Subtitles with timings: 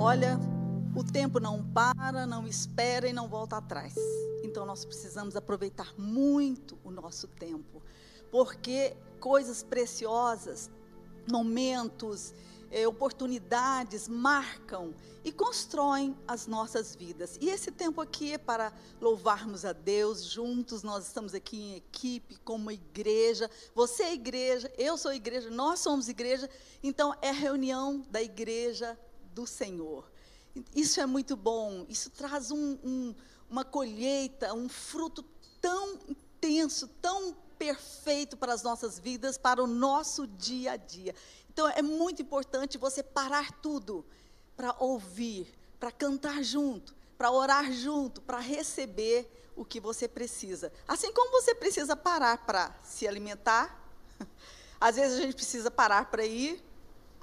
[0.00, 0.38] Olha,
[0.94, 3.96] o tempo não para, não espera e não volta atrás.
[4.44, 7.82] Então nós precisamos aproveitar muito o nosso tempo,
[8.30, 10.70] porque coisas preciosas,
[11.28, 12.32] momentos,
[12.70, 17.36] eh, oportunidades marcam e constroem as nossas vidas.
[17.40, 20.84] E esse tempo aqui é para louvarmos a Deus juntos.
[20.84, 23.50] Nós estamos aqui em equipe, como igreja.
[23.74, 26.48] Você é igreja, eu sou igreja, nós somos igreja.
[26.84, 28.96] Então é reunião da igreja
[29.38, 30.04] do Senhor.
[30.74, 31.86] Isso é muito bom.
[31.88, 33.14] Isso traz um, um,
[33.48, 35.24] uma colheita, um fruto
[35.60, 41.14] tão intenso, tão perfeito para as nossas vidas, para o nosso dia a dia.
[41.48, 44.04] Então é muito importante você parar tudo
[44.56, 50.72] para ouvir, para cantar junto, para orar junto, para receber o que você precisa.
[50.88, 53.88] Assim como você precisa parar para se alimentar,
[54.80, 56.67] às vezes a gente precisa parar para ir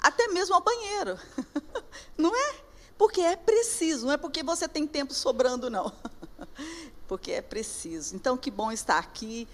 [0.05, 1.20] até mesmo ao banheiro.
[2.16, 2.55] Não é?
[2.96, 5.91] Porque é preciso, não é porque você tem tempo sobrando, não.
[7.10, 8.16] Porque é preciso.
[8.16, 9.46] Então, que bom estar aqui.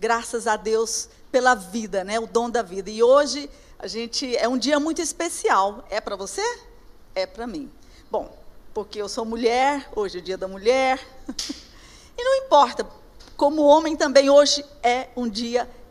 [0.00, 2.18] Graças a Deus pela vida, né?
[2.18, 2.90] O dom da vida.
[2.90, 5.86] E hoje a gente é um dia muito especial.
[5.88, 6.42] É para você?
[7.14, 7.70] É para mim.
[8.10, 8.36] Bom,
[8.74, 11.00] porque eu sou mulher, hoje é o dia da mulher.
[12.14, 12.86] E não importa,
[13.38, 15.81] como homem também hoje é um dia especial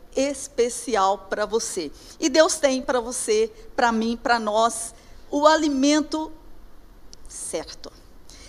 [1.28, 1.90] para você.
[2.20, 4.94] E Deus tem para você, para mim, para nós,
[5.30, 6.32] o alimento
[7.28, 7.90] certo.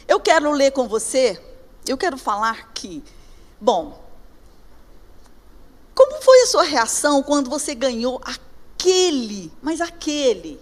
[0.07, 1.41] Eu quero ler com você,
[1.87, 3.03] eu quero falar que,
[3.59, 4.03] bom,
[5.95, 10.59] como foi a sua reação quando você ganhou aquele, mas aquele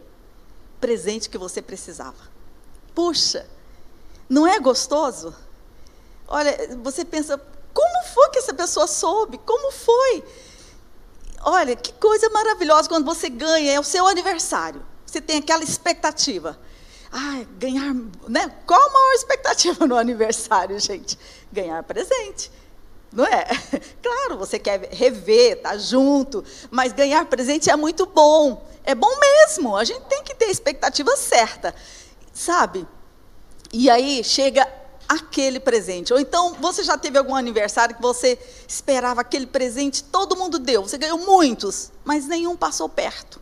[0.80, 2.30] presente que você precisava?
[2.94, 3.48] Puxa,
[4.30, 5.34] não é gostoso?
[6.28, 7.42] Olha, você pensa,
[7.74, 9.38] como foi que essa pessoa soube?
[9.40, 10.24] Como foi?
[11.44, 14.86] Olha, que coisa maravilhosa quando você ganha, é o seu aniversário.
[15.06, 16.60] Você tem aquela expectativa.
[17.12, 17.94] Ah, ganhar,
[18.28, 18.52] né?
[18.66, 21.18] Qual a maior expectativa no aniversário, gente?
[21.52, 22.52] Ganhar presente.
[23.12, 23.46] Não é?
[24.02, 28.66] Claro, você quer rever, estar tá junto, mas ganhar presente é muito bom.
[28.84, 29.76] É bom mesmo.
[29.76, 31.74] A gente tem que ter a expectativa certa.
[32.34, 32.88] Sabe?
[33.74, 34.68] E aí chega
[35.12, 36.14] aquele presente.
[36.14, 40.84] Ou então você já teve algum aniversário que você esperava aquele presente, todo mundo deu,
[40.84, 43.42] você ganhou muitos, mas nenhum passou perto.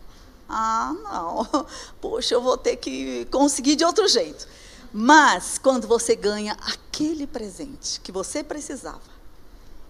[0.49, 1.67] Ah, não.
[2.01, 4.47] Poxa, eu vou ter que conseguir de outro jeito.
[4.91, 9.19] Mas quando você ganha aquele presente que você precisava,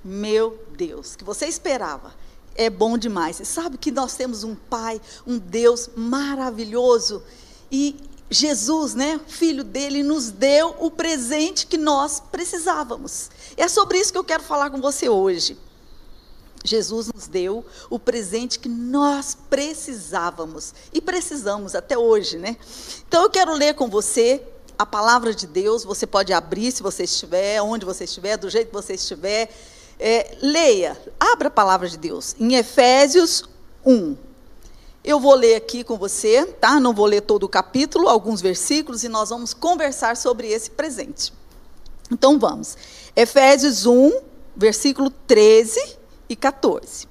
[0.04, 2.14] meu Deus, que você esperava,
[2.56, 3.40] é bom demais.
[3.40, 7.24] E sabe que nós temos um Pai, um Deus maravilhoso.
[7.72, 7.96] E
[8.30, 13.30] Jesus, né, filho dele, nos deu o presente que nós precisávamos.
[13.58, 15.58] É sobre isso que eu quero falar com você hoje.
[16.64, 22.58] Jesus nos deu o presente que nós precisávamos e precisamos até hoje, né?
[23.08, 24.44] Então eu quero ler com você
[24.78, 25.84] a palavra de Deus.
[25.84, 29.50] Você pode abrir se você estiver, onde você estiver, do jeito que você estiver.
[29.98, 33.44] É, leia, abra a palavra de Deus em Efésios
[33.86, 34.29] 1.
[35.04, 36.80] Eu vou ler aqui com você, tá?
[36.80, 41.34] Não vou ler todo o capítulo, alguns versículos, e nós vamos conversar sobre esse presente.
[42.12, 42.76] Então vamos.
[43.16, 44.20] Efésios 1,
[44.56, 47.08] versículo 13 e 14.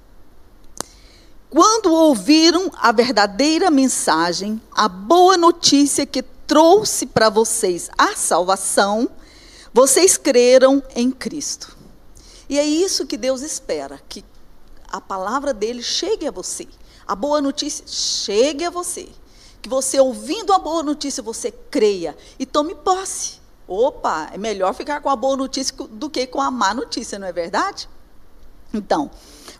[1.48, 9.08] Quando ouviram a verdadeira mensagem, a boa notícia que trouxe para vocês a salvação,
[9.72, 11.76] vocês creram em Cristo.
[12.48, 14.22] E é isso que Deus espera, que
[14.90, 16.66] a palavra dele chegue a você.
[17.08, 19.08] A boa notícia chegue a você.
[19.62, 23.38] Que você, ouvindo a boa notícia, você creia e tome posse.
[23.66, 27.26] Opa, é melhor ficar com a boa notícia do que com a má notícia, não
[27.26, 27.88] é verdade?
[28.72, 29.10] Então,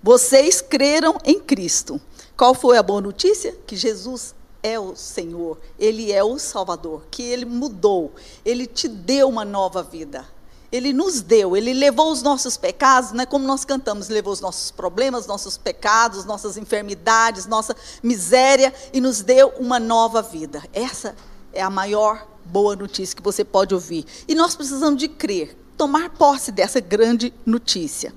[0.02, 1.98] vocês creram em Cristo.
[2.36, 3.52] Qual foi a boa notícia?
[3.66, 8.12] Que Jesus é o Senhor, Ele é o Salvador, que Ele mudou,
[8.44, 10.26] Ele te deu uma nova vida.
[10.70, 14.70] Ele nos deu, Ele levou os nossos pecados, né, como nós cantamos, levou os nossos
[14.70, 20.62] problemas, nossos pecados, nossas enfermidades, nossa miséria e nos deu uma nova vida.
[20.72, 21.14] Essa
[21.52, 24.04] é a maior boa notícia que você pode ouvir.
[24.26, 28.12] E nós precisamos de crer, tomar posse dessa grande notícia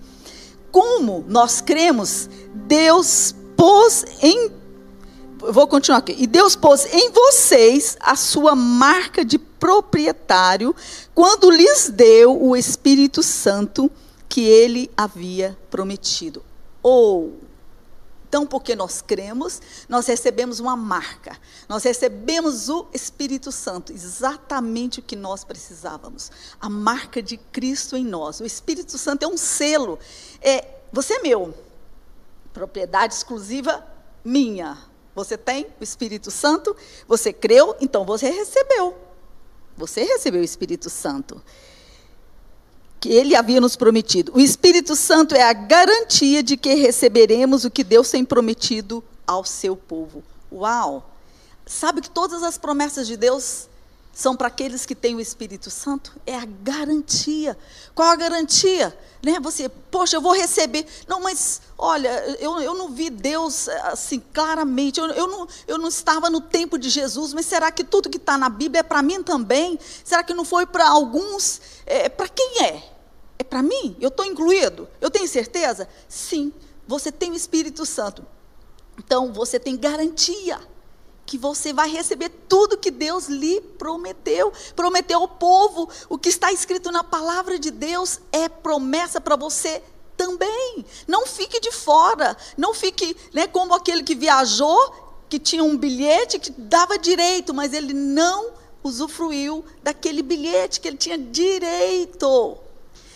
[0.72, 4.52] como nós cremos, Deus pôs em.
[5.38, 6.16] Vou continuar aqui.
[6.18, 10.75] E Deus pôs em vocês a sua marca de proprietário
[11.13, 13.92] quando lhes deu o Espírito Santo
[14.28, 16.44] que ele havia prometido.
[16.81, 17.40] Ou
[18.28, 21.38] então, porque nós cremos, nós recebemos uma marca,
[21.68, 26.31] nós recebemos o Espírito Santo, exatamente o que nós precisávamos.
[26.60, 28.40] A marca de Cristo em nós.
[28.40, 30.00] O Espírito Santo é um selo.
[30.42, 31.54] É, você é meu,
[32.54, 33.86] propriedade exclusiva
[34.24, 34.78] minha.
[35.13, 36.74] Você tem o Espírito Santo,
[37.06, 39.11] você creu, então você recebeu.
[39.78, 41.42] Você recebeu o Espírito Santo.
[43.00, 44.32] Que ele havia nos prometido.
[44.36, 49.44] O Espírito Santo é a garantia de que receberemos o que Deus tem prometido ao
[49.44, 50.24] seu povo.
[50.52, 51.10] Uau!
[51.66, 53.68] Sabe que todas as promessas de Deus
[54.13, 56.19] são para aqueles que têm o Espírito Santo?
[56.25, 57.58] É a garantia.
[57.96, 58.98] Qual a garantia?
[59.24, 59.40] Né?
[59.40, 60.86] Você, poxa, eu vou receber.
[61.08, 62.10] Não, mas olha,
[62.40, 65.00] eu, eu não vi Deus assim claramente.
[65.00, 68.18] Eu, eu, não, eu não estava no tempo de Jesus, mas será que tudo que
[68.18, 69.80] está na Bíblia é para mim também?
[70.04, 71.62] Será que não foi para alguns?
[71.86, 72.84] É, para quem é?
[73.40, 73.96] É para mim?
[74.00, 74.90] Eu estou incluído?
[75.00, 75.88] Eu tenho certeza?
[76.10, 76.52] Sim,
[76.86, 78.25] você tem o Espírito Santo.
[79.00, 80.60] Então você tem garantia
[81.26, 84.52] que você vai receber tudo que Deus lhe prometeu.
[84.76, 85.90] Prometeu ao povo.
[86.10, 89.82] O que está escrito na palavra de Deus é promessa para você
[90.18, 90.86] também.
[91.08, 92.36] Não fique de fora.
[92.58, 94.78] Não fique né, como aquele que viajou,
[95.30, 98.52] que tinha um bilhete que dava direito, mas ele não
[98.84, 102.58] usufruiu daquele bilhete que ele tinha direito.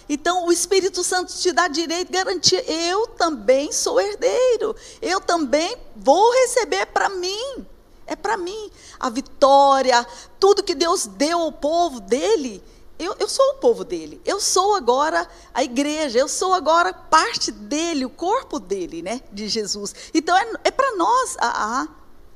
[0.08, 2.64] Então, o Espírito Santo te dá direito, garantia.
[2.72, 4.76] Eu também sou herdeiro.
[5.02, 7.66] Eu também vou receber para mim.
[8.08, 8.72] É para mim.
[9.00, 10.06] A vitória,
[10.40, 12.64] tudo que Deus deu ao povo dele,
[12.98, 14.22] eu, eu, sou o povo dele.
[14.24, 16.20] Eu sou agora a igreja.
[16.20, 19.22] Eu sou agora parte dele, o corpo dele, né?
[19.32, 19.94] De Jesus.
[20.14, 21.88] Então é, é para nós a, a,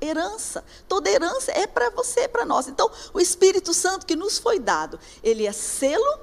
[0.01, 0.63] herança.
[0.87, 2.67] Toda herança é para você, para nós.
[2.67, 6.19] Então o Espírito Santo que nos foi dado, ele é selo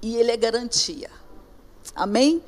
[0.00, 1.10] e ele é garantia.
[1.94, 2.42] Amém?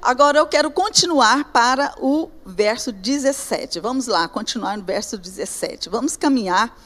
[0.00, 3.80] Agora eu quero continuar para o verso 17.
[3.80, 5.88] Vamos lá, continuar no verso 17.
[5.88, 6.76] Vamos caminhar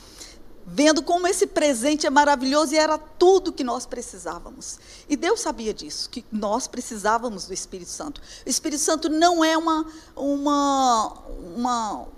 [0.72, 4.78] vendo como esse presente é maravilhoso e era tudo que nós precisávamos.
[5.08, 8.20] E Deus sabia disso, que nós precisávamos do Espírito Santo.
[8.46, 9.84] O Espírito Santo não é uma
[10.14, 11.12] uma
[11.56, 12.08] uma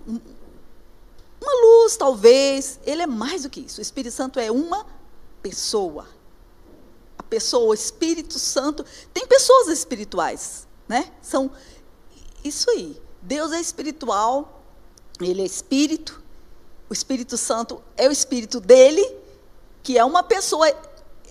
[1.41, 3.81] uma luz, talvez, ele é mais do que isso.
[3.81, 4.87] O Espírito Santo é uma
[5.43, 6.07] pessoa.
[7.19, 11.11] A pessoa, o Espírito Santo, tem pessoas espirituais né?
[11.23, 11.51] São
[12.45, 13.01] isso aí.
[13.23, 14.63] Deus é espiritual,
[15.19, 16.23] ele é espírito.
[16.91, 19.03] O Espírito Santo é o espírito dele,
[19.83, 20.71] que é uma pessoa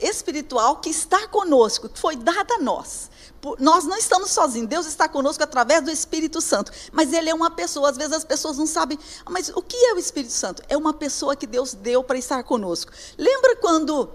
[0.01, 3.11] espiritual que está conosco, que foi dada a nós.
[3.59, 6.71] Nós não estamos sozinhos, Deus está conosco através do Espírito Santo.
[6.91, 9.77] Mas Ele é uma pessoa, às vezes as pessoas não sabem, ah, mas o que
[9.77, 10.63] é o Espírito Santo?
[10.67, 12.91] É uma pessoa que Deus deu para estar conosco.
[13.15, 14.09] Lembra quando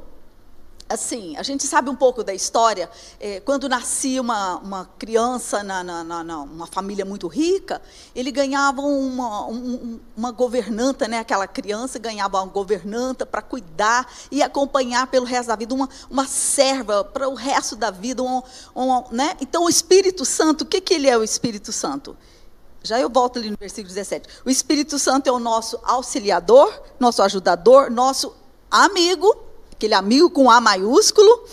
[0.88, 2.88] assim, a gente sabe um pouco da história.
[3.18, 7.82] É, quando nascia uma, uma criança na, na, na, numa família muito rica,
[8.14, 11.18] ele ganhava uma, um, uma governanta, né?
[11.18, 16.26] Aquela criança ganhava uma governanta para cuidar e acompanhar pelo resto da vida, uma, uma
[16.26, 18.22] serva para o resto da vida.
[18.22, 18.42] Um,
[18.74, 19.36] um, né?
[19.40, 22.16] Então, o Espírito Santo, o que, que ele é o Espírito Santo?
[22.82, 24.28] Já eu volto ali no versículo 17.
[24.44, 28.32] O Espírito Santo é o nosso auxiliador, nosso ajudador, nosso
[28.70, 29.45] amigo
[29.76, 31.44] aquele amigo com A maiúsculo,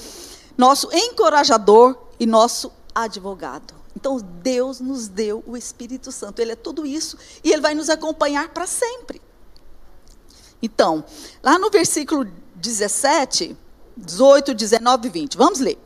[0.58, 3.74] nosso encorajador e nosso advogado.
[3.96, 7.90] Então, Deus nos deu o Espírito Santo, Ele é tudo isso e Ele vai nos
[7.90, 9.22] acompanhar para sempre.
[10.62, 11.04] Então,
[11.44, 12.26] lá no versículo
[12.56, 13.56] 17,
[13.98, 15.78] 18, 19 e 20, vamos ler.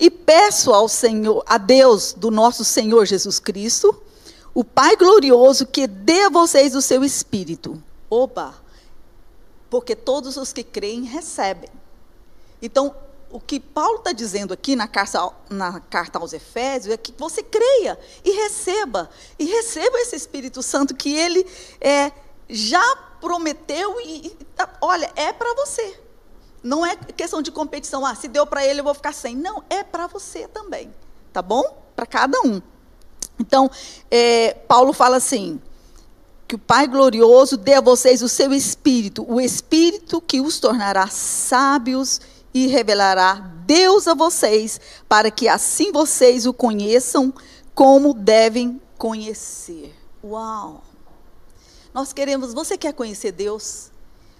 [0.00, 3.94] E peço ao Senhor, a Deus do nosso Senhor Jesus Cristo,
[4.52, 7.80] o Pai glorioso, que dê a vocês o seu Espírito.
[8.08, 8.63] Opa!
[9.74, 11.68] Porque todos os que creem recebem.
[12.62, 12.94] Então,
[13.28, 17.42] o que Paulo está dizendo aqui na carta, na carta aos Efésios é que você
[17.42, 19.10] creia e receba.
[19.36, 21.44] E receba esse Espírito Santo que ele
[21.80, 22.12] é,
[22.48, 24.38] já prometeu e, e
[24.80, 26.00] olha, é para você.
[26.62, 29.34] Não é questão de competição, ah, se deu para ele eu vou ficar sem.
[29.34, 30.94] Não, é para você também.
[31.32, 31.82] Tá bom?
[31.96, 32.62] Para cada um.
[33.40, 33.68] Então,
[34.08, 35.60] é, Paulo fala assim:
[36.54, 41.08] que o Pai glorioso dê a vocês o seu espírito, o espírito que os tornará
[41.08, 42.20] sábios
[42.52, 43.34] e revelará
[43.66, 47.34] Deus a vocês, para que assim vocês o conheçam
[47.74, 49.92] como devem conhecer.
[50.22, 50.84] Uau!
[51.92, 53.90] Nós queremos, você quer conhecer Deus?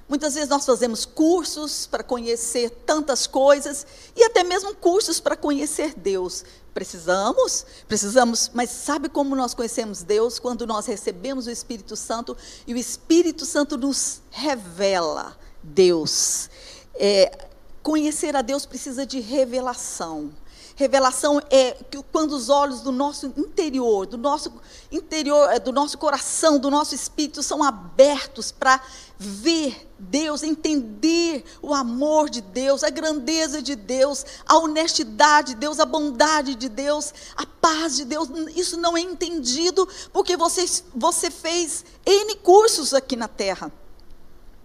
[0.09, 5.95] Muitas vezes nós fazemos cursos para conhecer tantas coisas e até mesmo cursos para conhecer
[5.95, 6.45] Deus.
[6.75, 10.39] Precisamos, precisamos, mas sabe como nós conhecemos Deus?
[10.39, 16.51] Quando nós recebemos o Espírito Santo e o Espírito Santo nos revela Deus.
[16.95, 17.47] É,
[17.83, 20.33] conhecer a Deus precisa de revelação.
[20.77, 21.77] Revelação é
[22.11, 24.53] quando os olhos do nosso interior, do nosso
[24.91, 28.81] interior, é, do nosso coração, do nosso espírito são abertos para
[29.17, 35.79] ver Deus, entender o amor de Deus, a grandeza de Deus, a honestidade de Deus,
[35.79, 38.29] a bondade de Deus, a paz de Deus.
[38.57, 43.73] Isso não é entendido porque você, você fez N cursos aqui na terra,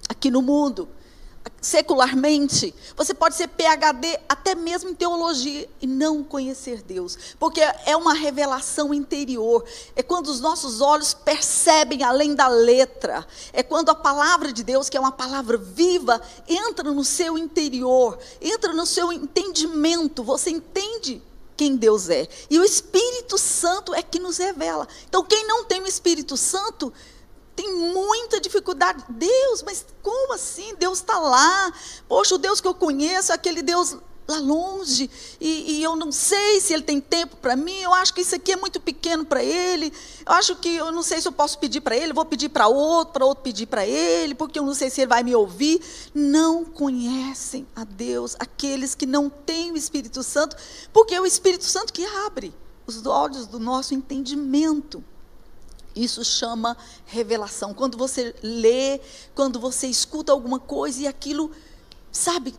[0.09, 0.89] aqui no mundo
[1.61, 7.95] secularmente, você pode ser PhD até mesmo em teologia e não conhecer Deus, porque é
[7.95, 9.63] uma revelação interior.
[9.95, 13.25] É quando os nossos olhos percebem além da letra.
[13.51, 18.17] É quando a palavra de Deus, que é uma palavra viva, entra no seu interior,
[18.41, 20.23] entra no seu entendimento.
[20.23, 21.21] Você entende
[21.59, 22.25] quem Deus é.
[22.49, 24.87] E o Espírito Santo é que nos revela.
[25.09, 26.93] Então, quem não tem o Espírito Santo
[27.59, 29.03] tem muita dificuldade.
[29.09, 30.75] Deus, mas como assim?
[30.75, 31.73] Deus está lá.
[32.07, 35.09] Poxa, o Deus que eu conheço é aquele Deus lá longe,
[35.41, 38.35] e, e eu não sei se ele tem tempo para mim, eu acho que isso
[38.35, 39.91] aqui é muito pequeno para ele,
[40.23, 42.67] eu acho que eu não sei se eu posso pedir para ele, vou pedir para
[42.67, 45.81] outro, para outro pedir para ele, porque eu não sei se ele vai me ouvir.
[46.13, 50.55] Não conhecem a Deus aqueles que não têm o Espírito Santo,
[50.93, 52.53] porque é o Espírito Santo que abre
[52.85, 55.03] os olhos do nosso entendimento.
[56.03, 57.73] Isso chama revelação.
[57.73, 59.01] Quando você lê,
[59.35, 61.51] quando você escuta alguma coisa e aquilo,
[62.11, 62.55] sabe,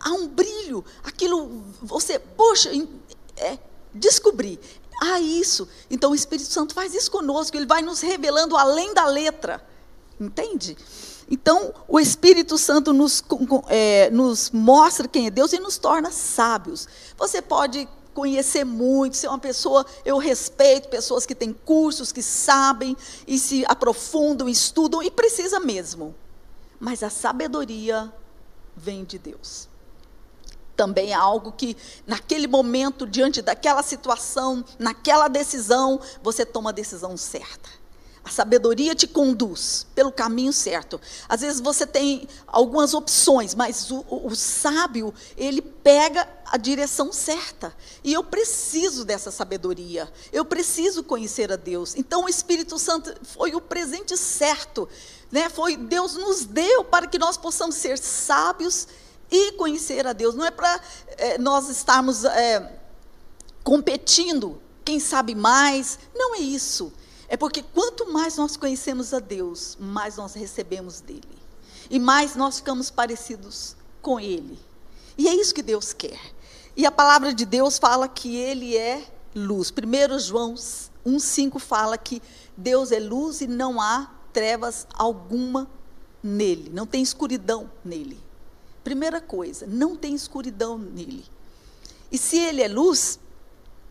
[0.00, 2.70] há um brilho, aquilo, você, poxa,
[3.36, 3.58] é,
[3.94, 4.60] descobrir.
[5.00, 5.66] Ah, isso.
[5.90, 9.66] Então o Espírito Santo faz isso conosco, ele vai nos revelando além da letra.
[10.20, 10.76] Entende?
[11.28, 13.24] Então, o Espírito Santo nos,
[13.68, 16.86] é, nos mostra quem é Deus e nos torna sábios.
[17.16, 22.96] Você pode conhecer muito, ser uma pessoa, eu respeito pessoas que têm cursos, que sabem
[23.26, 26.14] e se aprofundam, estudam e precisa mesmo.
[26.78, 28.12] Mas a sabedoria
[28.76, 29.68] vem de Deus.
[30.74, 31.76] Também é algo que,
[32.06, 37.81] naquele momento, diante daquela situação, naquela decisão, você toma a decisão certa.
[38.24, 41.00] A sabedoria te conduz pelo caminho certo.
[41.28, 47.12] Às vezes você tem algumas opções, mas o, o, o, sábio, ele pega a direção
[47.12, 47.74] certa.
[48.04, 50.10] E eu preciso dessa sabedoria.
[50.32, 51.96] Eu preciso conhecer a Deus.
[51.96, 54.88] Então o Espírito Santo foi o presente certo.
[55.30, 55.48] Né?
[55.48, 58.86] Foi Deus nos deu para que nós possamos ser sábios
[59.32, 60.36] e conhecer a Deus.
[60.36, 60.80] Não é para
[61.16, 62.78] é, nós estarmos é,
[63.64, 65.98] competindo, quem sabe mais.
[66.14, 66.92] Não é isso.
[67.32, 71.22] É porque quanto mais nós conhecemos a Deus, mais nós recebemos dele.
[71.88, 74.58] E mais nós ficamos parecidos com ele.
[75.16, 76.20] E é isso que Deus quer.
[76.76, 79.02] E a palavra de Deus fala que ele é
[79.34, 79.72] luz.
[79.72, 82.20] 1 João 1,5 fala que
[82.54, 85.66] Deus é luz e não há trevas alguma
[86.22, 88.20] nele, não tem escuridão nele.
[88.84, 91.24] Primeira coisa, não tem escuridão nele.
[92.10, 93.18] E se ele é luz,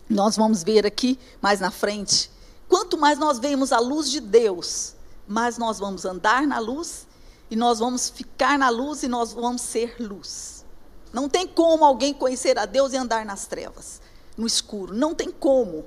[0.08, 2.30] nós vamos ver aqui mais na frente
[2.72, 4.94] Quanto mais nós vemos a luz de Deus,
[5.28, 7.06] mais nós vamos andar na luz
[7.50, 10.64] e nós vamos ficar na luz e nós vamos ser luz.
[11.12, 14.00] Não tem como alguém conhecer a Deus e andar nas trevas,
[14.38, 14.94] no escuro.
[14.94, 15.84] Não tem como.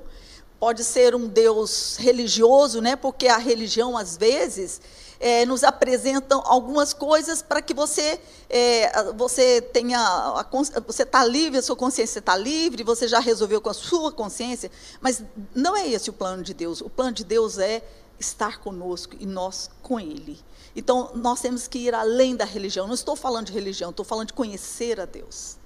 [0.60, 2.94] Pode ser um Deus religioso, né?
[2.94, 4.80] Porque a religião às vezes
[5.18, 10.46] é, nos apresentam algumas coisas para que você é, você tenha a,
[10.86, 14.70] você está livre, a sua consciência está livre, você já resolveu com a sua consciência,
[15.00, 15.22] mas
[15.54, 16.80] não é esse o plano de Deus.
[16.80, 17.82] O plano de Deus é
[18.18, 20.38] estar conosco e nós com Ele.
[20.74, 22.86] Então nós temos que ir além da religião.
[22.86, 25.56] Não estou falando de religião, estou falando de conhecer a Deus.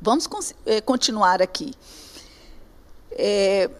[0.00, 0.28] Vamos
[0.66, 1.72] é, continuar aqui.
[3.12, 3.70] É,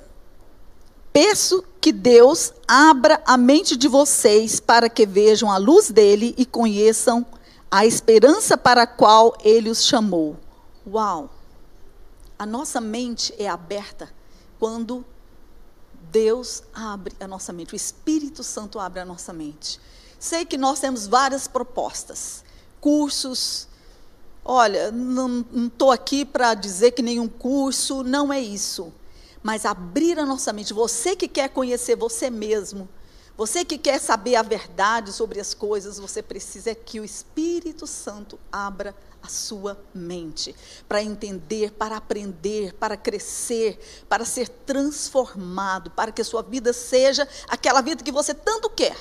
[1.16, 6.44] Peço que Deus abra a mente de vocês para que vejam a luz dele e
[6.44, 7.25] conheçam
[7.70, 10.37] a esperança para a qual ele os chamou.
[10.87, 11.30] Uau!
[12.38, 14.12] A nossa mente é aberta
[14.58, 15.02] quando
[16.12, 19.80] Deus abre a nossa mente, o Espírito Santo abre a nossa mente.
[20.18, 22.44] Sei que nós temos várias propostas,
[22.78, 23.66] cursos.
[24.44, 28.92] Olha, não estou aqui para dizer que nenhum curso, não é isso
[29.47, 30.75] mas abrir a nossa mente.
[30.75, 32.88] Você que quer conhecer você mesmo,
[33.37, 38.41] você que quer saber a verdade sobre as coisas, você precisa que o Espírito Santo
[38.50, 40.53] abra a sua mente
[40.88, 47.29] para entender, para aprender, para crescer, para ser transformado, para que a sua vida seja
[47.47, 48.97] aquela vida que você tanto quer.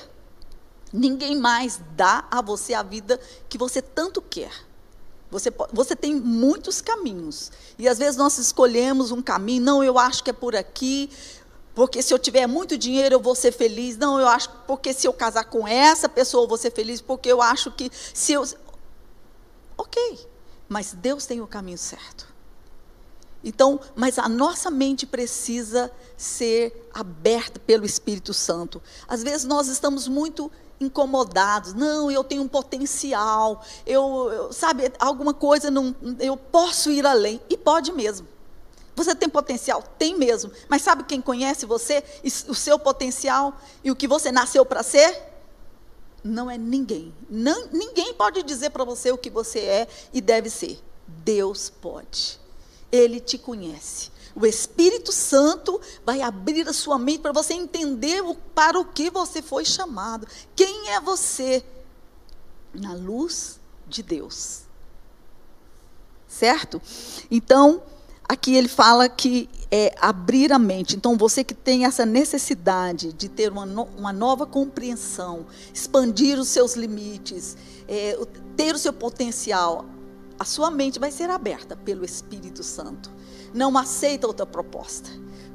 [0.92, 4.52] Ninguém mais dá a você a vida que você tanto quer.
[5.30, 7.50] Você, você tem muitos caminhos.
[7.78, 11.10] E às vezes nós escolhemos um caminho, não, eu acho que é por aqui,
[11.74, 13.98] porque se eu tiver muito dinheiro eu vou ser feliz.
[13.98, 17.30] Não, eu acho porque se eu casar com essa pessoa eu vou ser feliz, porque
[17.30, 18.42] eu acho que se eu.
[19.76, 20.26] Ok,
[20.68, 22.34] mas Deus tem o caminho certo.
[23.44, 28.82] Então, mas a nossa mente precisa ser aberta pelo Espírito Santo.
[29.06, 31.74] Às vezes nós estamos muito incomodados.
[31.74, 33.62] Não, eu tenho um potencial.
[33.86, 38.26] Eu, eu, sabe, alguma coisa não, eu posso ir além e pode mesmo.
[38.94, 39.82] Você tem potencial?
[39.98, 40.50] Tem mesmo.
[40.68, 42.02] Mas sabe quem conhece você,
[42.48, 43.54] o seu potencial
[43.84, 45.22] e o que você nasceu para ser?
[46.24, 47.14] Não é ninguém.
[47.28, 50.80] Não, ninguém pode dizer para você o que você é e deve ser.
[51.06, 52.40] Deus pode.
[52.96, 54.10] Ele te conhece.
[54.34, 58.22] O Espírito Santo vai abrir a sua mente para você entender
[58.54, 60.26] para o que você foi chamado.
[60.54, 61.64] Quem é você?
[62.74, 64.64] Na luz de Deus.
[66.28, 66.82] Certo?
[67.30, 67.82] Então,
[68.28, 70.96] aqui ele fala que é abrir a mente.
[70.96, 76.48] Então, você que tem essa necessidade de ter uma, no, uma nova compreensão, expandir os
[76.48, 77.56] seus limites,
[77.88, 78.18] é,
[78.54, 79.86] ter o seu potencial,
[80.38, 83.10] a sua mente vai ser aberta pelo Espírito Santo
[83.56, 85.08] não aceita outra proposta.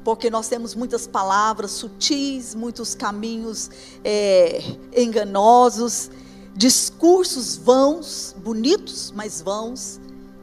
[0.04, 3.70] Porque nós temos muitas palavras sutis, muitos caminhos
[4.02, 4.60] é,
[4.94, 6.10] enganosos,
[6.56, 10.00] discursos vãos, bonitos, mas vãos.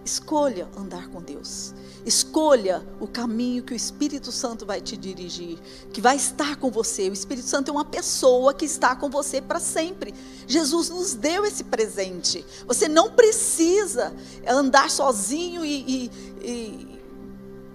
[0.09, 1.71] Escolha andar com Deus.
[2.03, 5.59] Escolha o caminho que o Espírito Santo vai te dirigir,
[5.93, 7.07] que vai estar com você.
[7.07, 10.15] O Espírito Santo é uma pessoa que está com você para sempre.
[10.47, 12.43] Jesus nos deu esse presente.
[12.65, 14.11] Você não precisa
[14.47, 16.11] andar sozinho e, e,
[16.41, 17.01] e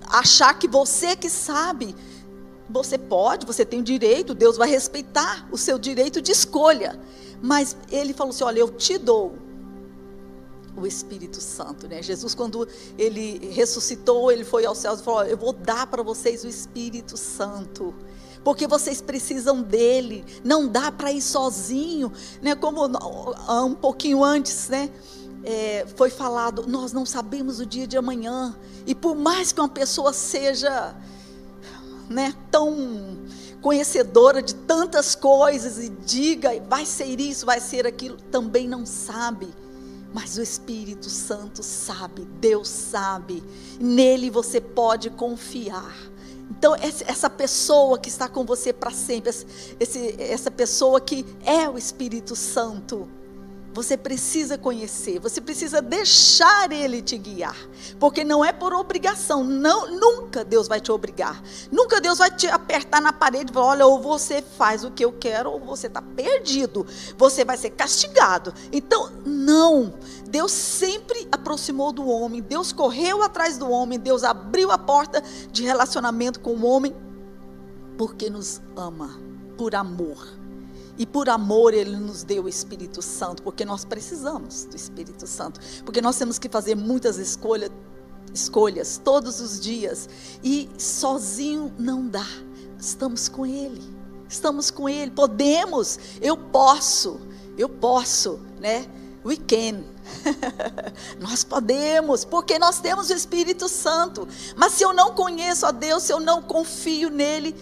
[0.08, 1.94] achar que você que sabe.
[2.68, 6.98] Você pode, você tem o direito, Deus vai respeitar o seu direito de escolha.
[7.40, 9.44] Mas ele falou assim: olha, eu te dou
[10.76, 12.02] o Espírito Santo, né?
[12.02, 12.66] Jesus, quando
[12.98, 17.16] ele ressuscitou, ele foi aos céus e falou: Eu vou dar para vocês o Espírito
[17.16, 17.94] Santo,
[18.42, 20.24] porque vocês precisam dele.
[20.42, 22.12] Não dá para ir sozinho,
[22.42, 22.54] né?
[22.54, 24.90] Como um pouquinho antes, né?
[25.44, 28.56] é, foi falado, nós não sabemos o dia de amanhã.
[28.86, 30.94] E por mais que uma pessoa seja
[32.08, 33.18] né, tão
[33.60, 39.48] conhecedora de tantas coisas e diga, vai ser isso, vai ser aquilo, também não sabe.
[40.14, 43.42] Mas o Espírito Santo sabe, Deus sabe,
[43.80, 45.92] nele você pode confiar.
[46.48, 49.32] Então, essa pessoa que está com você para sempre,
[50.18, 53.08] essa pessoa que é o Espírito Santo,
[53.74, 57.56] você precisa conhecer, você precisa deixar ele te guiar,
[57.98, 62.46] porque não é por obrigação, não, nunca Deus vai te obrigar, nunca Deus vai te
[62.46, 65.88] apertar na parede e falar: olha, ou você faz o que eu quero, ou você
[65.88, 66.86] está perdido,
[67.18, 68.54] você vai ser castigado.
[68.72, 69.94] Então, não,
[70.28, 75.20] Deus sempre aproximou do homem, Deus correu atrás do homem, Deus abriu a porta
[75.50, 76.94] de relacionamento com o homem,
[77.98, 79.18] porque nos ama,
[79.58, 80.43] por amor.
[80.96, 85.60] E por amor Ele nos deu o Espírito Santo, porque nós precisamos do Espírito Santo.
[85.84, 87.70] Porque nós temos que fazer muitas escolhas,
[88.32, 90.08] escolhas todos os dias.
[90.42, 92.26] E sozinho não dá.
[92.78, 93.82] Estamos com Ele.
[94.28, 95.10] Estamos com Ele.
[95.10, 95.98] Podemos.
[96.20, 97.20] Eu posso.
[97.58, 98.86] Eu posso, né?
[99.24, 99.82] We can.
[101.18, 104.28] nós podemos, porque nós temos o Espírito Santo.
[104.56, 107.54] Mas se eu não conheço a Deus, se eu não confio nele,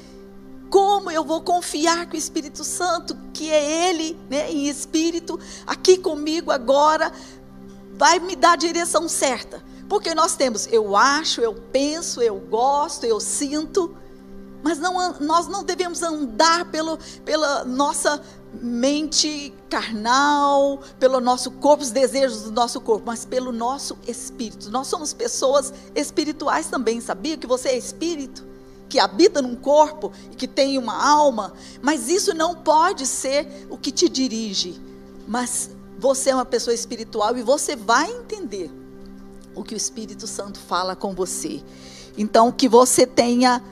[0.72, 5.98] como eu vou confiar que o Espírito Santo, que é Ele, né, em espírito, aqui
[5.98, 7.12] comigo agora,
[7.92, 9.62] vai me dar a direção certa?
[9.86, 13.94] Porque nós temos, eu acho, eu penso, eu gosto, eu sinto,
[14.62, 18.22] mas não, nós não devemos andar pelo, pela nossa
[18.54, 24.70] mente carnal, pelo nosso corpo, os desejos do nosso corpo, mas pelo nosso espírito.
[24.70, 28.51] Nós somos pessoas espirituais também, sabia que você é espírito?
[28.92, 33.78] Que habita num corpo e que tem uma alma, mas isso não pode ser o
[33.78, 34.78] que te dirige.
[35.26, 38.70] Mas você é uma pessoa espiritual e você vai entender
[39.54, 41.62] o que o Espírito Santo fala com você.
[42.18, 43.62] Então, que você tenha,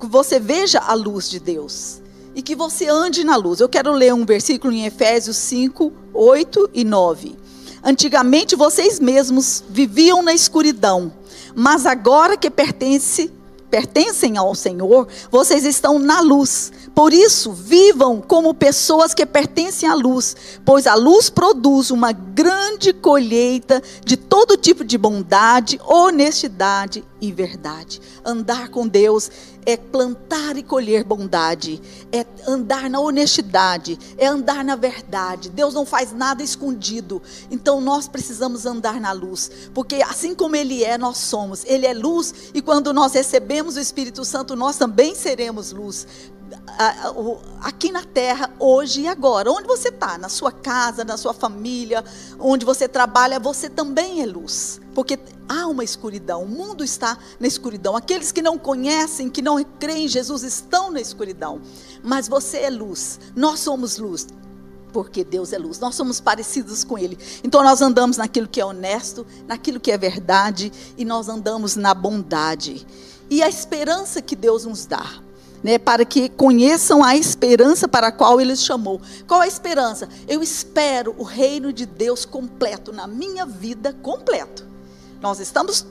[0.00, 2.02] que você veja a luz de Deus
[2.34, 3.60] e que você ande na luz.
[3.60, 7.36] Eu quero ler um versículo em Efésios 5, 8 e 9.
[7.84, 11.12] Antigamente vocês mesmos viviam na escuridão,
[11.54, 13.30] mas agora que pertence
[13.76, 16.72] pertencem ao Senhor, vocês estão na luz.
[16.94, 20.34] Por isso, vivam como pessoas que pertencem à luz,
[20.64, 28.00] pois a luz produz uma grande colheita de todo tipo de bondade, honestidade e verdade.
[28.24, 29.30] Andar com Deus
[29.66, 35.50] é plantar e colher bondade, é andar na honestidade, é andar na verdade.
[35.50, 37.20] Deus não faz nada escondido.
[37.50, 41.64] Então nós precisamos andar na luz, porque assim como Ele é, nós somos.
[41.64, 46.06] Ele é luz e quando nós recebemos o Espírito Santo, nós também seremos luz
[47.60, 49.50] aqui na terra, hoje e agora.
[49.50, 50.16] Onde você está?
[50.18, 52.04] Na sua casa, na sua família,
[52.38, 54.80] onde você trabalha, você também é luz.
[54.96, 57.94] Porque há uma escuridão, o mundo está na escuridão.
[57.94, 61.60] Aqueles que não conhecem, que não creem em Jesus, estão na escuridão.
[62.02, 64.26] Mas você é luz, nós somos luz.
[64.94, 67.18] Porque Deus é luz, nós somos parecidos com Ele.
[67.44, 71.92] Então nós andamos naquilo que é honesto, naquilo que é verdade, e nós andamos na
[71.92, 72.86] bondade.
[73.28, 75.04] E a esperança que Deus nos dá
[75.62, 78.98] Né, para que conheçam a esperança para a qual ele chamou.
[79.26, 80.08] Qual a esperança?
[80.26, 84.75] Eu espero o reino de Deus completo na minha vida completo.
[85.20, 85.86] Nós estamos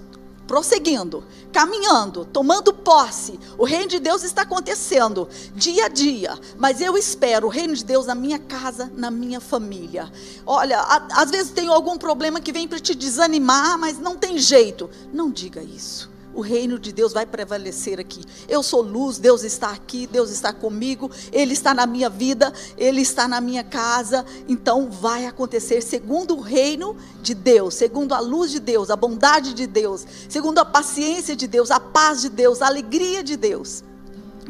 [0.47, 3.39] prosseguindo, caminhando, tomando posse.
[3.57, 7.83] O reino de Deus está acontecendo dia a dia, mas eu espero o reino de
[7.83, 10.11] Deus na minha casa, na minha família.
[10.45, 14.37] Olha, a, às vezes tem algum problema que vem para te desanimar, mas não tem
[14.37, 14.89] jeito.
[15.11, 18.21] Não diga isso o reino de Deus vai prevalecer aqui.
[18.47, 23.01] Eu sou luz, Deus está aqui, Deus está comigo, Ele está na minha vida, Ele
[23.01, 24.25] está na minha casa.
[24.47, 29.53] Então vai acontecer segundo o reino de Deus, segundo a luz de Deus, a bondade
[29.53, 33.83] de Deus, segundo a paciência de Deus, a paz de Deus, a alegria de Deus.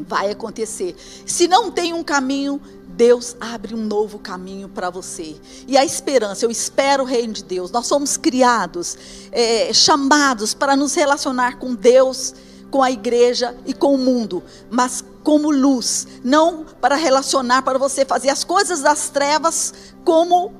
[0.00, 0.94] Vai acontecer.
[1.24, 2.60] Se não tem um caminho,
[2.96, 5.36] Deus abre um novo caminho para você.
[5.68, 7.70] E a esperança, eu espero o reino de Deus.
[7.70, 8.96] Nós somos criados,
[9.30, 12.34] é, chamados para nos relacionar com Deus,
[12.70, 18.04] com a igreja e com o mundo, mas como luz, não para relacionar, para você
[18.04, 20.52] fazer as coisas das trevas como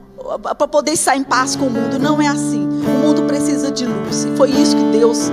[0.42, 1.98] para poder estar em paz com o mundo.
[1.98, 2.64] Não é assim.
[2.64, 4.24] O mundo precisa de luz.
[4.24, 5.30] E foi isso que Deus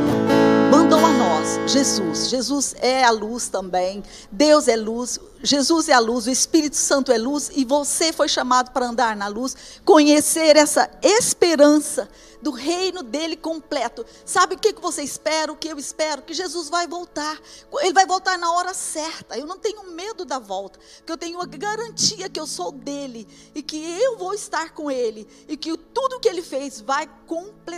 [1.44, 2.30] nós, Jesus.
[2.30, 4.02] Jesus é a luz também.
[4.32, 5.20] Deus é luz.
[5.44, 9.14] Jesus é a luz, o Espírito Santo é luz e você foi chamado para andar
[9.14, 12.10] na luz, conhecer essa esperança
[12.42, 14.06] do reino dele completo.
[14.26, 15.52] Sabe o que você espera?
[15.52, 16.22] O que eu espero?
[16.22, 17.38] Que Jesus vai voltar.
[17.82, 19.38] Ele vai voltar na hora certa.
[19.38, 23.28] Eu não tenho medo da volta, porque eu tenho a garantia que eu sou dele
[23.54, 27.73] e que eu vou estar com ele e que tudo que ele fez vai completar,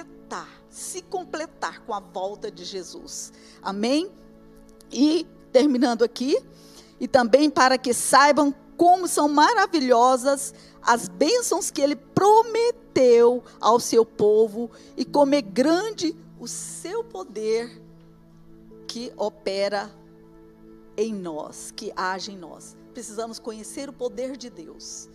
[0.70, 3.32] se completar com a volta de Jesus.
[3.62, 4.12] Amém?
[4.92, 6.38] E terminando aqui,
[7.00, 14.06] e também para que saibam como são maravilhosas as bênçãos que ele prometeu ao seu
[14.06, 17.82] povo e como é grande o seu poder
[18.88, 19.92] que opera
[20.98, 22.76] em nós, que age em nós.
[22.94, 25.10] Precisamos conhecer o poder de Deus.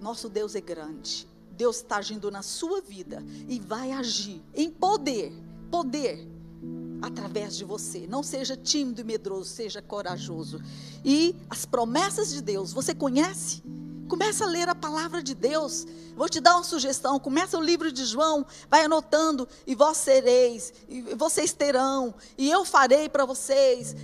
[0.00, 1.28] Nosso Deus é grande.
[1.56, 5.32] Deus está agindo na sua vida e vai agir em poder,
[5.70, 6.28] poder
[7.02, 8.06] através de você.
[8.06, 10.60] Não seja tímido e medroso, seja corajoso.
[11.04, 13.62] E as promessas de Deus, você conhece?
[14.08, 15.86] Começa a ler a palavra de Deus.
[16.14, 17.18] Vou te dar uma sugestão.
[17.18, 22.64] Começa o livro de João, vai anotando, e vós sereis, e vocês terão, e eu
[22.64, 23.94] farei para vocês.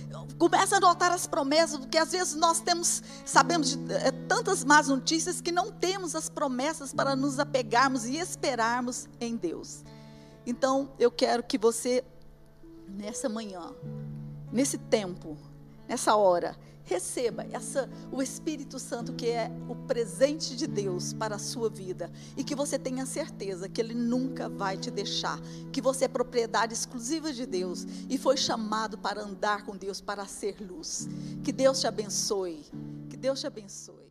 [0.43, 4.89] Começa a anotar as promessas, porque às vezes nós temos, sabemos de é, tantas más
[4.89, 9.85] notícias que não temos as promessas para nos apegarmos e esperarmos em Deus.
[10.45, 12.03] Então, eu quero que você
[12.89, 13.73] nessa manhã,
[14.51, 15.37] nesse tempo,
[15.87, 21.39] nessa hora, receba essa, o Espírito Santo que é o presente de Deus para a
[21.39, 25.39] sua vida e que você tenha certeza que Ele nunca vai te deixar,
[25.71, 30.25] que você é propriedade exclusiva de Deus e foi chamado para andar com Deus, para
[30.25, 31.07] ser luz.
[31.43, 32.65] Que Deus te abençoe.
[33.09, 34.02] Que Deus te abençoe.